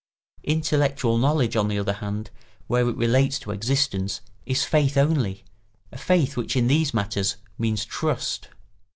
[0.45, 2.31] Intellectual knowledge, on the other hand,
[2.65, 5.45] where it relates to existence, is faith only,
[5.91, 8.47] a faith which in these matters means trust.